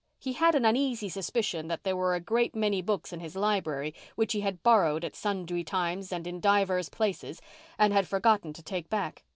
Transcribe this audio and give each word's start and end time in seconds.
He 0.17 0.33
had 0.33 0.55
an 0.55 0.65
uneasy 0.65 1.09
suspicion 1.09 1.67
that 1.67 1.83
there 1.83 1.95
were 1.95 2.15
a 2.15 2.19
great 2.19 2.55
many 2.55 2.81
books 2.81 3.13
in 3.13 3.19
his 3.19 3.35
library 3.35 3.93
which 4.15 4.33
he 4.33 4.41
had 4.41 4.63
borrowed 4.63 5.05
at 5.05 5.15
sundry 5.15 5.63
times 5.63 6.11
and 6.11 6.25
in 6.25 6.39
divers 6.39 6.89
places 6.89 7.39
and 7.77 7.93
had 7.93 8.07
forgotten 8.07 8.51
to 8.53 8.63
take 8.63 8.89
back. 8.89 9.23